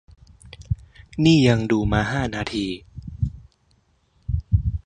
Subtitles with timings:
[1.23, 2.67] นี่ยังดูมาห้านาที